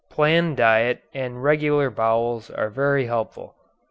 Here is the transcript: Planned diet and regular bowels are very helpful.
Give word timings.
Planned 0.09 0.57
diet 0.57 1.03
and 1.13 1.43
regular 1.43 1.91
bowels 1.91 2.49
are 2.49 2.71
very 2.71 3.05
helpful. 3.05 3.53